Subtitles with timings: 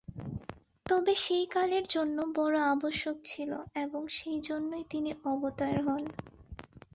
[0.89, 3.51] তবে সেই কালের জন্য বড় আবশ্যক ছিল
[3.75, 6.03] এবং সেই জন্যই তিনি অবতার হন।